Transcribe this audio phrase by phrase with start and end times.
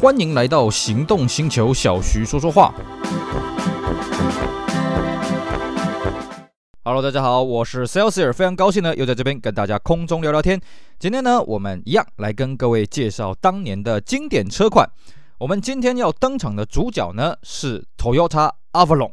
[0.00, 2.72] 欢迎来到行动星球，小徐说说话。
[6.84, 10.60] Hello，大家好，我是 Celsius，非常高兴呢，又在这边跟大家空中聊聊天。
[11.00, 14.88] 今天呢，我们一样来跟各位介绍当年的经典车款。
[15.38, 19.10] 我们今天要登场的主角呢是 Toyota Avalon。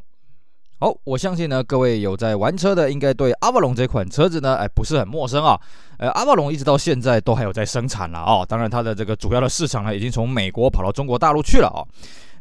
[0.80, 5.60] 好，我相信呢，各位有在玩车的，应该对 Avalon 这款车子呢，哎，不是很陌生啊。
[5.98, 8.46] 呃，Avalon 一直到现在都还有在生产了啊。
[8.46, 11.84] 当然，它的这个主要的市场呢，已经从美国跑到中国大陆去了啊。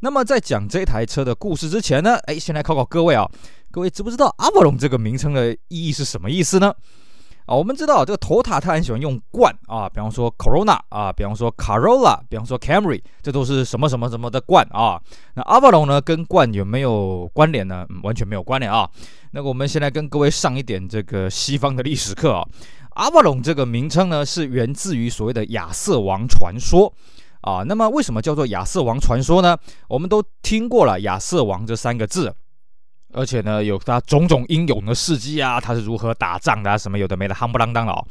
[0.00, 3.26] 那么，在讲这台车的故事之前呢，哎，先来考考各位啊，
[3.70, 6.74] 各位知不知道阿瓦隆这个名称的意义是什么意思呢？
[7.46, 14.98] 啊，我们知道这个 Toyota 他很喜欢用冠啊，比方说 Corona 啊，比方说 Corolla，比方说 Camry，这都是什么什么什么的冠啊。
[15.34, 17.86] 那阿瓦隆呢，跟冠有没有关联呢？
[18.02, 18.88] 完全没有关联啊。
[19.32, 22.42] 那我们先来跟各位上一点这个西方的历史课啊。
[22.94, 26.92] 阿瓦隆这个名称呢，是源自于所谓的亚瑟王传说
[27.42, 27.62] 啊。
[27.66, 29.56] 那么为什么叫做亚瑟王传说呢？
[29.88, 32.34] 我们都听过了亚瑟王这三个字。
[33.16, 38.04] 而且呢，有他种种英勇的事迹啊，他是如何打仗的啊，什么有的没的，夯不啷当的哦。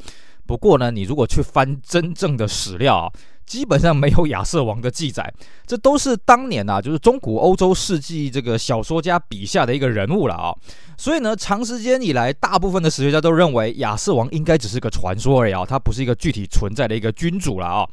[0.46, 3.12] 不过呢，你如果去翻真正的史料啊，
[3.46, 5.32] 基本上没有亚瑟王的记载，
[5.66, 10.54] 这都是当年啊，就是中古欧洲世纪这个小说家笔下的一个人物了啊。
[10.96, 17.86] 所以呢，长时间以来，大部分的史学家都认为亚瑟王应该只是个传说而已啊，他不是一个具体存在的一个君主了啊。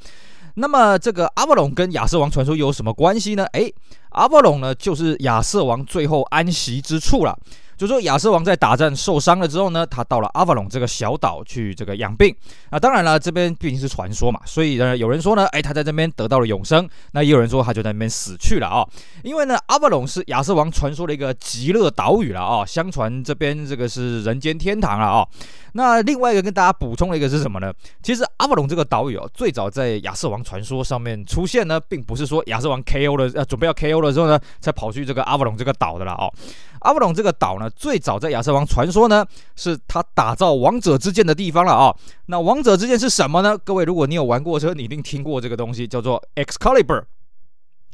[0.55, 3.45] 那么这个阿瓦隆跟亚瑟王传说有什么关系呢？
[3.53, 3.73] 诶，
[4.09, 7.37] 阿瓦隆呢，就是亚瑟王最后安息之处了。
[7.81, 12.31] 就说亚瑟王在打仗受伤了之后呢，他到了阿瓦隆这个小岛去这个养病。
[12.69, 16.87] 那当然了，这边毕竟是传说嘛，所以呢，有人说呢，诶，他在这边得到了永生。
[17.13, 18.87] 那也有人说他就在那边死去了啊、
[19.23, 25.27] 因为呢，阿瓦隆是亚瑟王传说的一个极乐岛屿了啊、相传这边这个是人间天堂了啊、
[25.73, 27.73] 那另外一个跟大家补充的一个是什么呢？
[28.03, 36.31] 其实阿瓦隆这个岛屿哦，最早在亚瑟王传说上面出现呢，并不是说亚瑟王 KO 了，呃，准备要 KO 了之后呢，才跑去这个阿瓦隆这个岛的了哦。
[36.81, 39.25] 阿布隆这个岛呢，最早在亚瑟王传说呢，
[39.55, 41.95] 是他打造王者之剑的地方了啊、
[42.27, 43.57] 那王者之剑是什么呢？
[43.57, 47.03] 各位，如果你有玩过车，你一定听过这个东西，叫做 Excalibur。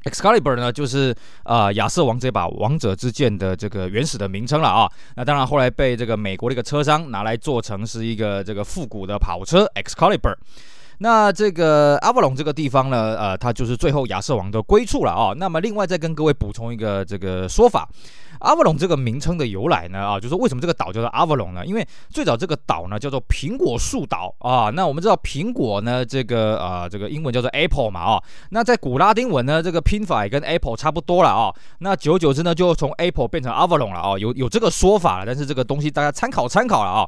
[0.03, 4.89] Excalibur 呢，就是啊亚瑟王这把王者之剑的这个原始的名称了啊。
[5.15, 10.35] 那当然后来被这个美国的一个车商拿来做成是一个这个复古的跑车 Excalibur。
[11.00, 15.34] 那这个阿瓦隆这个地方呢，呃，它就是最后亚瑟王的归处了啊。
[15.38, 17.88] 那么另外再跟各位补充一个这个说法，
[18.40, 21.63] 阿瓦隆这个名称的由来呢，啊，就是为什么这个岛叫做阿瓦隆呢？
[21.63, 24.72] 因为最早这个岛呢叫做苹果树岛啊。
[24.72, 28.24] 那我们知道苹果呢，这个啊，这个英文叫做 Apple 嘛啊。
[28.50, 31.53] 那在古拉丁文呢，这个拼法也跟 Apple 差不多了啊。
[31.78, 34.18] 那久而久之呢，就从 Apple 变成阿瓦隆了啊。
[34.18, 37.08] 有有这个说法了，但是这个东西大家参考参考了啊。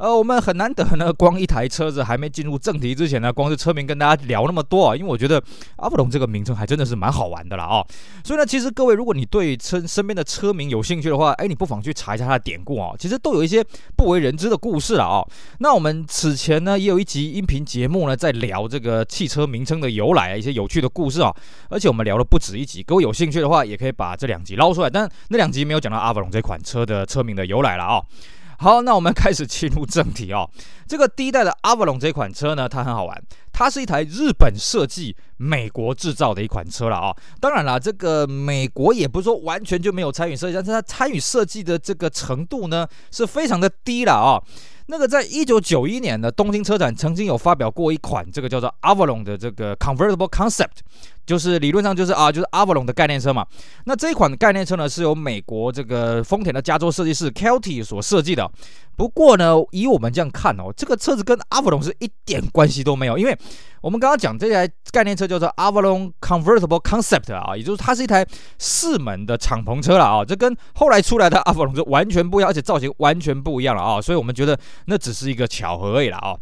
[0.00, 5.42] 呃，我们很难得呢，光一台车子还没进入正题之前呢，光是车名跟大家聊那么多啊，因为我觉得
[5.76, 7.84] 阿布隆这个名称还真的是蛮好玩的啦啊。
[8.24, 13.62] 所以呢，其实各位，如果你对车身边的车名有兴趣的话，哎，你不妨去查一下它的典故啊，其实都有一些
[13.94, 15.22] 不为人知的故事了啊。
[15.58, 21.30] 那我们此前呢，也有一集音频节目呢，在聊这个汽车名称的由来啊，一些有趣的故事啊，
[21.68, 28.00] 而且我们聊了不止一集，各位有兴趣的话，也可以把这两集捞出来，但那两集没有讲到阿布隆这款车的车名的由来了啊。
[28.62, 30.46] 好，那我们开始进入正题哦。
[30.86, 37.16] 这个第一代的阿瓦隆这款车呢，它很好玩，它是一台日本设计、美国制造的一款车了啊。
[37.40, 44.36] 当然了，这个美国也不是说完全就没有参与设计，但是它参与设计的这个程度呢，是非常的低了啊。
[44.88, 50.80] 那个在一九九一年的东京车展曾经有发表过一款这个叫做 Avalon 的这个 Convertible Concept，
[51.30, 53.46] 就是理论上就是啊就是 Avalon 的概念车嘛。
[53.84, 58.50] 那这一款概念车呢，是由美国这个丰田的加州设计师 Kelty 所设计的。
[58.96, 63.38] 不过呢，以我们这样看哦，这个车子跟 Avalon 是一点关系都没有，因为
[63.80, 68.26] 我们刚刚讲这台概念车叫做 Avalon Convertible Concept 啊，也就是它是一台
[68.58, 76.36] 四门的敞篷车了啊，这跟后来出来的 Avalon 是完全不一样，而且造型完全不一样了啊，所以我们觉得那只是一个巧合而已了啊。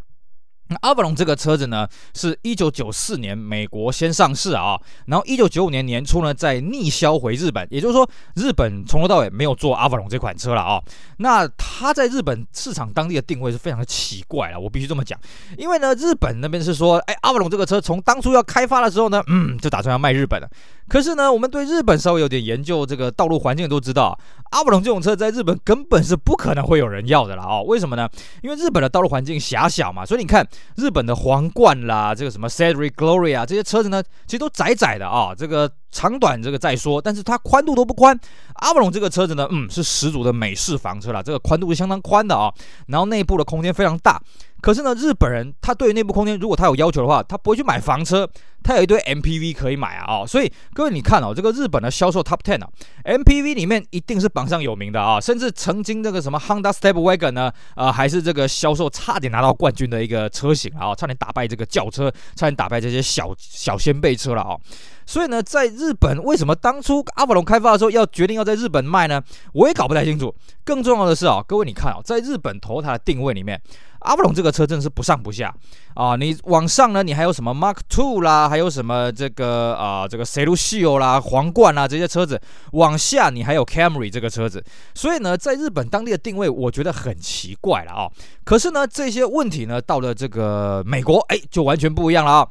[0.69, 10.81] 那阿瓦隆这个车子呢，是一九九四年美国先上市啊，然后一九九五年年初呢，再逆销回日本，也就是说，日本从头到尾没有做阿瓦隆这款车了啊。
[11.17, 15.19] 那它在日本市场当地的定位是非常的奇怪啊，我必须这么讲，
[15.57, 20.47] 因为呢，日本那边是说，哎，阿瓦隆这个车从当初要开发的时候呢，嗯，就打算要卖日本了。
[20.89, 24.17] 可是呢，我们对日本稍微有点研究，这个道路环境都知道，
[24.49, 27.61] 阿瓦隆这种车在日本根本是不可能会有人要的了啊！
[27.61, 28.09] 为什么呢？
[28.41, 30.45] 因为日本的道路环境狭小嘛，所以你看
[30.75, 38.19] 日本的皇冠啦，这个什么 Cedric Glory 啊这些车子呢，其实都窄窄的啊，这个长短这个再说，但是它宽度都不宽。
[38.55, 42.51] 阿瓦隆这个车子呢，嗯，是十足的美式房车啦，这个宽度是相当宽的啊，
[42.87, 44.19] 然后内部的空间非常大。
[44.61, 48.29] 可是呢，日本人他对于内部空间，如果他有要求的话，他不会去买房车，
[48.61, 50.05] 他有一堆 MPV 可以买啊。
[50.07, 52.69] 哦，所以各位你看哦，这个日本的销售 Top Ten 啊
[53.05, 55.19] ，MPV 里面一定是榜上有名的啊。
[55.19, 64.57] 甚至曾经这个什么 Honda Step Wagon 呢，呃，还是这个销售差点拿到冠军的一个车型啊，差点打败这个轿车，差点打败这些小小掀背车了啊。
[65.05, 69.21] 所以呢，在日本为什么当初阿瓦隆开发的时候要决定要在日本卖呢？
[69.53, 70.35] 我也搞不太清楚。
[70.63, 73.59] 更重要的是啊，各位你看啊，在日本投它的定位里面，
[73.99, 75.53] 阿布隆这个车真的是不上不下
[75.93, 76.15] 啊。
[76.15, 82.41] 你往上呢，你还有什么 Mark Two 啦，还有什么这个啊这个 Celluzio 啦、皇冠啦这些车子，
[82.73, 84.63] 往下你还有 Camry 这个车子。
[84.93, 88.09] 所以呢，在日本当地的定位，我觉得很奇怪了啊。
[88.43, 92.47] 可是呢，这些问题呢，到了这个美国，哎，就完全不一样了啊。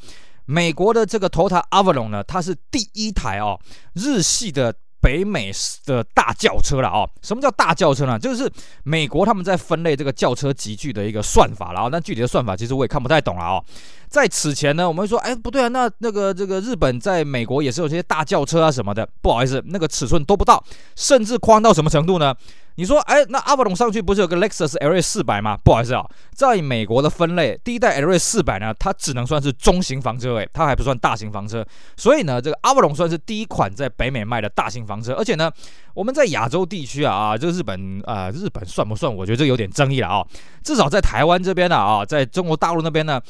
[0.51, 3.61] 美国的这个 tota Avalon 呢，它是第一台哦，
[3.93, 5.53] 日系的北美
[5.85, 7.09] 的大轿车了哦。
[7.23, 8.19] 什么叫大轿车呢？
[8.19, 8.51] 就是
[8.83, 11.89] 美国他们在分类这个轿车集聚的一个算法了哦。
[11.91, 13.65] 那具体的算法其实我也看不太懂了哦。
[14.09, 19.09] 在此前呢，我们说，哎，不对啊，那那个这个日本在美国也是有这些大轿车啊什么的。
[19.21, 20.63] 不好意思，那个尺寸都不到，
[20.97, 22.35] 甚至宽到什么程度呢？
[22.79, 25.59] 你说，哎，那阿瓦隆上去不是有个 Lexus LS 四百吗？
[25.65, 31.67] 不好意思啊，在美国的分类，第一代 LS 四百呢，它只能算是中型房车，哎，它还不算大型房车。
[31.97, 35.13] 所以呢，这个阿瓦隆算是第一款在北美卖的大型房车。
[35.15, 35.51] 而且呢，
[35.93, 39.13] 我们在亚洲地区啊啊，这个日本啊、呃，日本算不算？
[39.13, 40.25] 我觉得这有点争议了啊。
[40.63, 43.21] 至少在台湾这边呢啊，在中国大陆那边呢，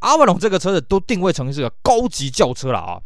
[0.00, 3.00] 阿瓦隆这个车子都定位成是个高级轿车了啊。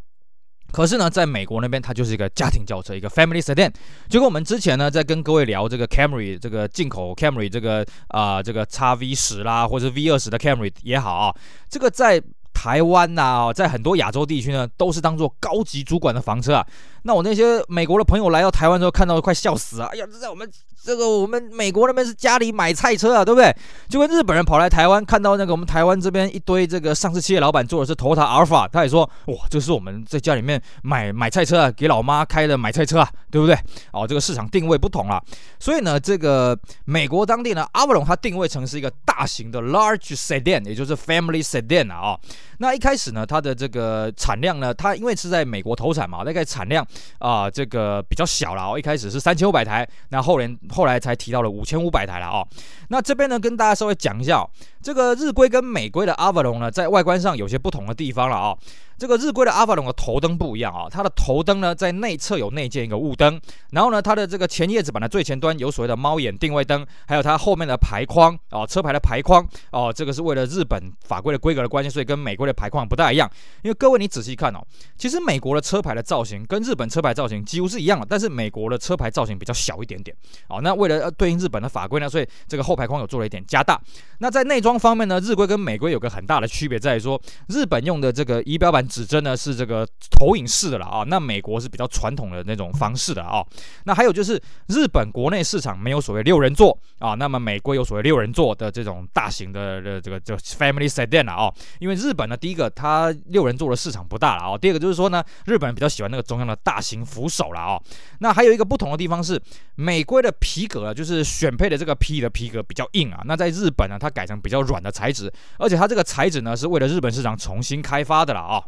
[0.76, 3.73] 可是呢，在美国那边，它就是一个家庭轿车，一个 family sedan。
[4.11, 11.34] 结果我们之前呢，在跟各位聊这个 Camry，这个进口 Camry，这个啊、这个 x V 十啦，或者 V 二十的 Camry 也好啊，
[11.70, 12.23] 这个在
[12.66, 16.66] 台湾呐、啊，在很多亚洲地区呢，都是当做高级主管的房车啊。
[17.04, 19.86] 那我那些美国的朋友来到台湾之后，看到都快笑死了。
[19.86, 20.50] 哎呀，这在我们
[20.82, 23.54] 这个我们美国那边是家里买菜车啊，对不对？
[23.88, 33.56] 就跟日本人跑来台湾，看到那个我们台湾这边一堆这个上市企业老板坐的是 Toyota Alphard，他也说哇，这是我们在家里面买买菜车啊，给老妈开的买菜车啊，对不对？
[33.92, 35.22] 哦，这个市场定位不同了。
[35.60, 42.18] 所以呢，这个美国当地呢，阿瓦隆它定位成是一个大型的 large sedan，也就是 family sedan 啊、
[42.58, 46.86] 那一开始呢，它的这个产量呢，它因为是在美国投产嘛，大概产量。
[47.18, 52.46] 啊、这个比较小了哦，一开始是三千五百台，那后来后来才提到了五千五百台了哦。
[52.88, 54.46] 那这边呢，跟大家稍微讲一下，
[54.86, 58.56] 这个日规跟美规的阿瓦隆呢，在外观上有些不同的地方了哦。
[58.96, 63.38] 这个日规的阿瓦隆的头灯不一样啊，它的头灯呢，在内侧有内建一个雾灯，
[63.72, 73.28] 然后呢，它的这个前叶子板的最前端有所谓的猫眼定位灯，还有它后面的牌框哦，车牌的牌框哦，这个是为了日本法规的规格的关系，所以跟美国的牌框不大一样。
[73.62, 74.64] 因为各位你仔细看哦，
[74.96, 80.16] 其实美国的车牌的造型跟日本车牌造型几乎是一样的，但是美国的车牌造型比较小一点点
[80.48, 80.60] 哦。
[80.62, 83.78] 那为了对应日本的法规呢，所以这个后排框有做了一点加大。
[84.20, 88.87] 那在内装方面呢，日规跟美规有个很大的区别在于说，日本用的这个仪表板。
[88.87, 93.44] 指针呢是这个投影式的了啊，那美国是比较传统的那种方式的啊。
[93.84, 101.52] 那还有就是日本国内市场没有所谓六人座啊，那么美规有所谓六人座的这种大型的的这个这 family sedan 啊。
[101.81, 107.78] 因为日本呢，第一个它六人座的市场不大了啊，第二个就是说呢，日本人比较喜欢那个中央的大型扶手了啊。
[108.20, 109.38] 那还有一个不同的地方是，
[109.75, 118.62] 美规的皮革就是选配的这个皮的皮革比较硬啊，那在日本呢，它改成比较软的材质，而且它这个材质呢是为了日本市场重新开发的了啊。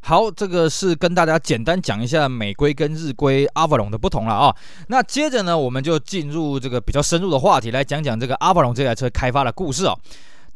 [0.00, 4.54] 好，这个是跟大家简单讲一下美规跟日规阿瓦隆的不同了啊。
[4.86, 9.98] 那接着呢，我们就进入这个比较深入的话题，来讲讲这个阿瓦隆这台车开发的故事哦。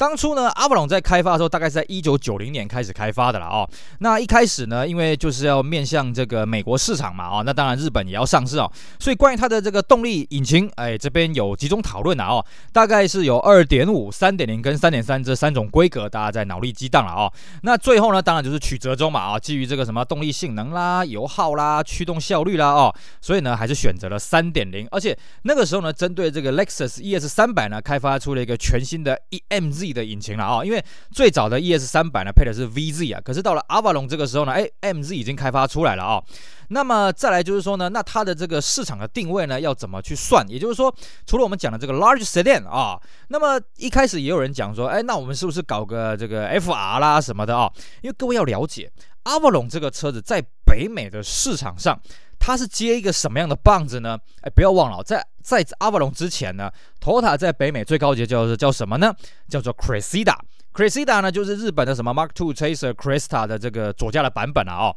[0.02, 3.64] 当初呢，阿布隆在开发的时候，大概是在一九九零年开始开发的了哦。
[4.00, 8.68] 那一开始呢，因为就是要面向这个美国市场嘛，哦，那当然日本也要上市哦。
[8.98, 12.44] 所以关于它的这个动力引擎，哎，这边有几种讨论的哦。
[12.72, 17.32] 大概是有二点五、三点零跟三点三这三种规格，大家在脑力激荡了哦。
[17.62, 24.84] 那最后呢，当然就是曲折中嘛，啊，基于这个什么动力性能啦、油耗啦、驱动效率啦，哦，所以呢，还是选择了三点零。
[24.90, 29.91] 而且那个时候呢，针对这个 Lexus ES 三百呢，开发出了一个全新的 EMZ。
[29.92, 36.22] 的引擎了啊，因为最早的 ES 三百呢配的是 VZ 啊，可是到了阿瓦隆这个时候呢，哎，MZ 已经开发出来了啊。
[36.68, 40.42] 那么再来就是说呢，那它的这个市场的定位呢要怎么去算？
[40.48, 40.94] 也就是说，
[41.26, 47.70] 除了我们讲的这个 Large Sedan 啊，那么一开始也有人讲说，哎，那我们是不是搞个这个 FR 啦什么的啊？
[48.00, 48.90] 因为各位要了解
[49.24, 52.00] 阿瓦隆这个车子在北美的市场上。
[52.44, 54.18] 它是接一个什么样的棒子呢？
[54.40, 56.68] 哎，不要忘了，在在阿瓦隆之前呢
[57.00, 59.14] ，Toyota 在北美最高级叫做叫什么呢？
[59.48, 60.34] 叫做 Cressida。
[60.74, 64.96] Cressida 呢，就是日本的什么 Mark II Chaser Cresta 的这个左驾的版本了啊、哦。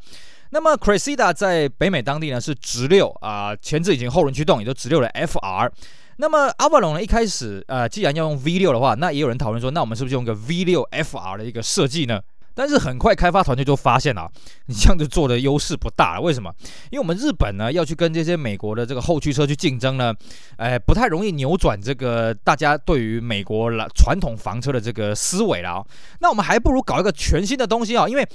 [0.49, 5.69] 那么 Cressida 在北美当地呢是直六啊，前置引擎后轮驱动，也就直六的 FR。
[6.17, 12.19] 那么 Avalon 呢，一开始呃，既然要用 V6 的话，那也有人讨论说，那我们是不是用个 V6 FR 的一个设计呢？
[12.55, 14.27] 但是很快开发团队就发现啊，
[14.67, 16.21] 你这样子做的优势不大了。
[16.21, 16.51] 为什么？
[16.89, 20.13] 因为我们日本呢要去跟这些美国的这个后驱车去竞争呢，
[20.57, 25.85] 哎，不太容易扭转这个大家对于美国了传统房车的这个思维了啊。
[26.21, 28.27] 那我们还不如搞一个全新的东西啊，因为。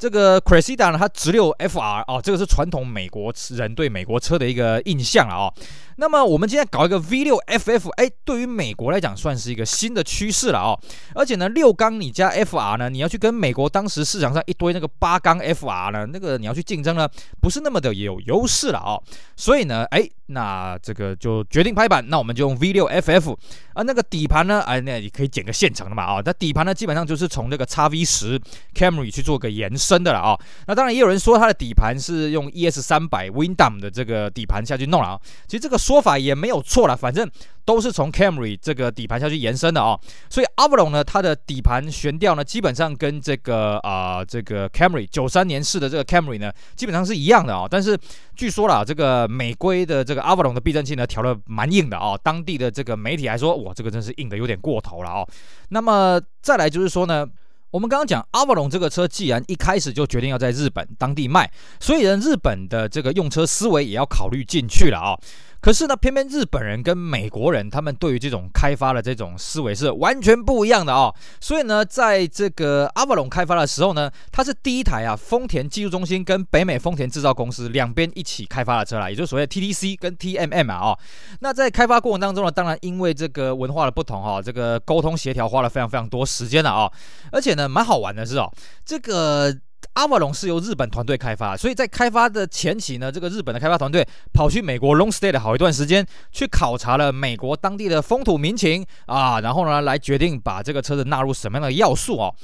[0.00, 5.52] 这个 Cressida 呢，它直六 FR 哦，这个是传统美国人对美国车的一个印象了哦。
[6.00, 10.78] 那么我们今天搞一个 V6 FF，哎，对于美国来讲算是一个新的趋势了哦。
[11.12, 17.08] 而且呢，六缸你加 FR 呢，你要去跟美国当时市场上一堆那个八缸 FR 呢，那个你要去竞争呢，
[17.40, 19.02] 不是那么的有优势了哦。
[19.36, 23.36] 所以呢，哎，那这个就决定拍板，那我们就用 V6 FF
[23.74, 23.82] 啊。
[23.82, 26.22] 那个底盘呢，哎，那你可以剪个现成的嘛啊。
[26.24, 28.40] 那底盘呢，基本上就是从这个 XV10
[28.72, 30.38] Camry 去做个延伸的了啊。
[30.68, 35.20] 那当然也有人说它的底盘是用 ES 三百 Windom 的这个底盘下去弄了啊。
[35.48, 35.76] 其实这个。
[35.88, 37.26] 说法也没有错了，反正
[37.64, 47.98] 都是从 Camry 这个底盘下去延伸的啊、所以 Avalon 呢，它的底盘悬吊呢，基本上跟这个啊、呃、这个 Camry 九三年式的这个 Camry 呢，基本上是一样的啊、但是
[48.36, 52.20] 据说啦，这个美规的这个 Avalon 的避震器呢，调的蛮硬的啊、哦。
[52.22, 55.26] 当地的这个媒体还说，哇，这个真是硬的有点过头了哦。
[55.70, 57.26] 那么再来就是说呢。
[57.70, 65.12] 我们刚刚讲阿瓦隆这个车，既然一开始就决定要在日本当地卖，所以呢，日本的这个用车思维也要考虑进去了啊、
[65.60, 71.12] 可是呢，偏偏日本人跟美国人他们对于这种开发的这种思维是完全不一样的、哦。
[71.40, 80.96] 所以呢，在这个阿瓦隆开发的时候呢，它是第一台啊，丰田技术中心跟北美丰田制造公司两边一起开发的车啦，也就是所谓 TTC 跟 TMM 啊、
[81.40, 86.92] 那在开发过程当中呢，当然因为这个文化的不同哈、哦，这个沟通协调花了非常非常多时间了啊、哦。
[87.32, 88.48] 而且呢，蛮好玩的是哦，
[88.84, 89.54] 这个。
[89.94, 102.34] 阿瓦隆是由日本团队开发，所以在开发的前期呢，这个日本的开发团队跑去美国 long stay 了好一段时间，去考察了美国当地的风土民情啊，然后呢，来决定把这个车子纳入什么样的要素哦。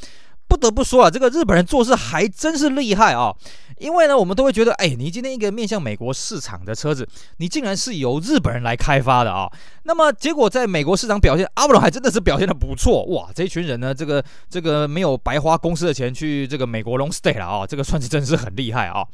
[0.46, 3.34] 不得不说啊，这个日本人做事还真是厉害啊！
[3.78, 7.08] 因为呢，我们都会觉得，哎，你今天一个面向美国市场的车子，
[7.38, 9.50] 你竟然是由日本人来开发的啊！
[9.82, 13.28] 那么结果在美国市场表现，阿布隆还真的是表现得不错哇！
[13.34, 19.04] 这一群人呢，这个这个没有白花公司的钱去这个美国 long stay 了啊，这个算是真是很厉害啊！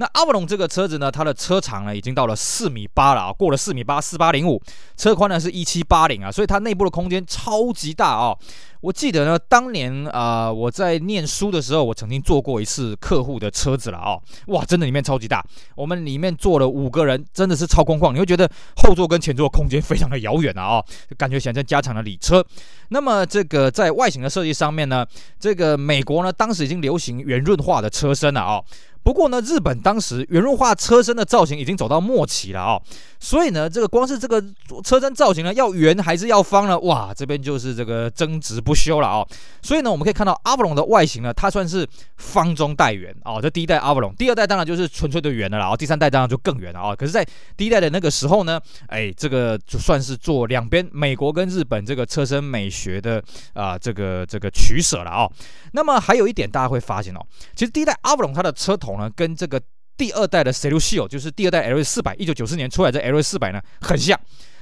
[0.00, 4.62] 那阿布隆这个车子呢，它的车长呢已经到了四米八了啊，过了四米八，四八零五，
[4.96, 8.34] 车宽呢是一七八零啊，所以它内部的空间超级大啊！
[8.80, 15.44] 我记得呢，当年啊、我在念书的时候，我曾经坐过一次客户的车子了哦，哇，真的里面超级大，
[15.74, 20.84] 我们里面坐了五个人，真的是超空旷，你会觉得后座跟前座空间非常的遥远啊，哦，
[21.16, 22.44] 感觉像在加长的礼车。
[22.90, 25.04] 那么这个在外形的设计上面呢，
[25.40, 28.64] 这个美国呢当时已经流行圆润化的车身了哦。
[29.08, 32.82] 不过呢，日本当时圆润化车身的造型已经走到末期了啊、哦，
[33.18, 34.38] 所以呢，这个光是这个
[34.84, 36.78] 车身造型呢，要圆还是要方呢？
[36.80, 39.28] 哇，这边就是这个争执不休了啊、哦。
[39.62, 41.88] 所以呢，我们可以看到阿布隆的外形呢，它算是
[42.18, 43.40] 方中带圆啊。
[43.40, 46.94] 这第一代阿布隆，第二代当然就是纯粹的圆的了，然后第三代当然就更圆了啊。
[46.94, 53.24] 可是，在第一代的那个时候呢，哎，这个就算是做两边美国跟日本这个车身美学的
[53.54, 55.32] 啊、这个这个取舍了啊、哦。
[55.72, 57.20] 那么还有一点大家会发现哦，
[57.56, 58.97] 其实第一代阿布隆它的车头。
[59.14, 59.60] 跟这个
[59.98, 64.18] 第二代的 Celluzio，就是第二代 L 四百，一九九四年出来的 L 四百呢，很像。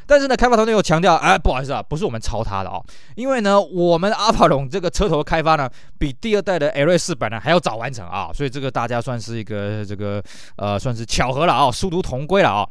[0.09, 2.81] 但是呢，开发团队又强调，哎，不好意思啊，不是我们抄他的哦，
[3.16, 10.23] 因为呢，我们阿帕隆这个车头开发呢，比第二代的 L 四百呢还要早完成啊，所以这个大家算是一个这个
[10.59, 12.64] 呃，算是巧合了啊，殊途同归了啊。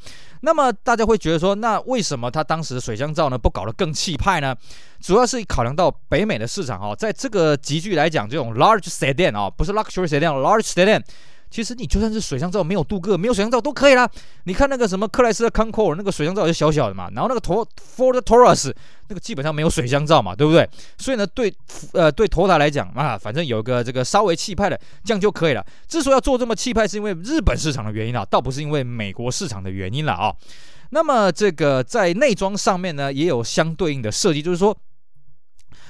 [0.43, 4.55] 那么大家会觉得说，那为什么他当时水箱罩呢不搞得更气派呢？
[5.01, 11.03] 主要是考量到北美的市场啊，在这个级距来讲，这种 large sedan 啊，不是 luxury sedan，large sedan。
[11.55, 14.05] 其实你就算是水箱罩没有镀铬，没有水箱罩都可以啦。
[14.43, 18.73] 你看那个什么克莱斯的 Concor，那个水箱罩也是小小的嘛，然后那个 Ford Taurus
[19.07, 20.69] 那个基本上没有水箱罩嘛，对不对？
[20.97, 21.55] 所以呢，对
[21.93, 25.65] 呃对头台来讲啊，反正有个这个稍微气派的这样就可以了。
[25.87, 30.35] 之所以要做这么气派，是因为日本市场的原因啊，倒不是因为美国市场的原因了啊。
[30.89, 34.77] 那么这个在内装上面呢，也有相对应的设计，就是说。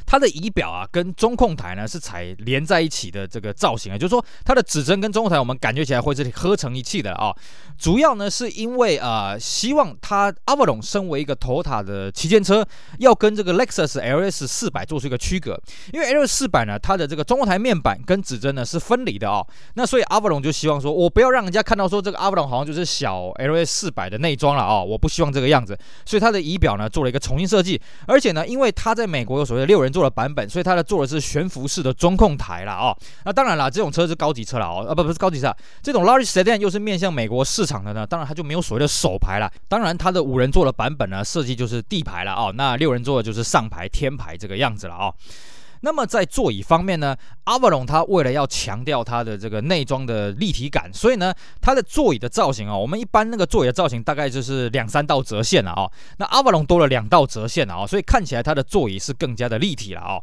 [0.06, 7.36] 它的仪表啊，跟中控台呢是采连在一起的这个造型啊，就是说它的指针跟中控台，我们感觉起来会是合成一气的啊。
[7.78, 12.64] 主要呢是因为啊，希望它 Avalon 身为一个头塔的旗舰车，
[13.00, 15.60] 要跟这个 Lexus LS 四百做出一个区隔。
[15.92, 19.44] 因为 LS 四百呢，它的这个中控台面板跟指针呢是分离的啊。
[19.74, 25.76] 那所以 Avalon 就希望说，我不要让人家看到说这个 Avalon 好像就是小 LS 四百的内装了啊，我不希望这个样子。
[26.06, 29.95] 所以它的仪表呢做了一个重新设计，而且呢，因为它在美国有所谓的六人。
[29.96, 32.94] 做的版本，所以它的做的是悬浮式的中控台了啊。
[33.24, 39.50] 那当然啦，这种车是高级车了哦，啊不不是高级车，这种 Large Sedan 又是面向美国市场的呢，当然它就没有所谓的首排了。
[39.70, 45.16] 当然它的五人座的版本呢，设计就是地排了哦，那六人座的就是上排天排这个样子了哦。
[45.82, 60.20] 那么在座椅方面呢阿瓦隆它为了要强调它的这个内装的立体感，所以呢，它的座椅的造型啊，我们一般那个座椅的造型大概就是两三道折线了啊，那阿瓦隆多了两道折线了啊，所以看起来它的座椅是更加的立体了啊。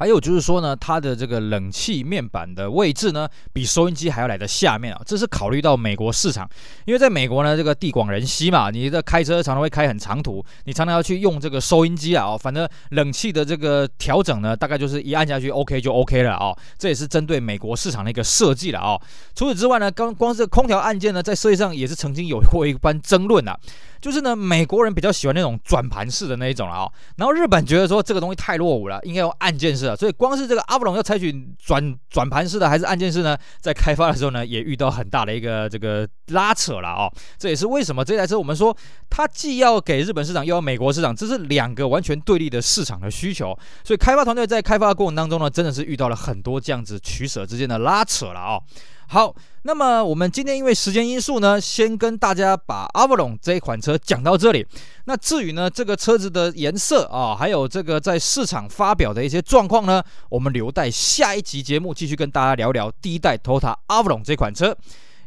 [0.00, 6.48] 还有就是说呢，它的这个冷气面板的位置呢，比收音机还要来的下面啊，这是考虑到美国市场，
[6.86, 18.98] 因为在美国呢，这个地广人稀嘛，你的开车常常会开很长途，你常常要去用这个收音机啊，反正冷气的这个调整呢，大概就是一按下去，OK 就 OK 了啊，这也是针对美国市场的一个设计了啊。
[19.34, 23.54] 除此之外呢，刚光是空调按键呢，在设计上也是曾经有过一番争论啊。
[24.00, 38.74] 就是呢，美国人比较喜欢那种转盘式的那一种了啊，然后日本觉得说这个东西太落伍了，应该用按键式的，所以光是这个阿布隆要采取转转盘式的还是按键式呢，在开发的时候呢，也遇到很大的一个这个拉扯了啊，这也是为什么这台车我们说
[39.08, 48.60] 它既要给日本市场，又要美国市场，这是两个完全对立的市场的需求，所以开发团队在开发的过程当中呢，真的是遇到了很多这样子取舍之间的拉扯了啊。
[49.08, 54.66] 好，那么我们今天因为时间因素呢，先跟大家把 Avalon 这一款车讲到这里。
[55.04, 64.76] 那至于呢，这个车子的颜色啊，还有这个在市场发表的一些状况呢，我们留待下一集节目继续跟大家聊聊第一代 Toyota Avalon 这款车。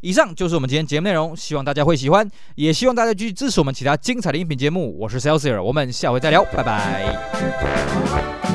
[0.02, 4.98] 以上就是我们今天节目内容，希望大家会喜欢，也希望大家继续支持我们其他精彩的音频节目。
[5.00, 8.52] 我是 Celsior，我们下回再聊，拜拜。